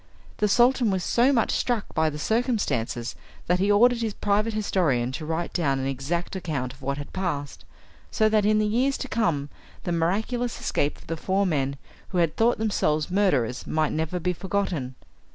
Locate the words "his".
4.01-4.15